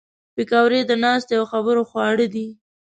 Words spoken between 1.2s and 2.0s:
او خبرو